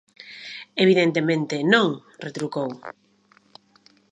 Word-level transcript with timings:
"Evidentemente, 0.83 1.57
non", 1.73 1.87
retrucou. 2.25 2.69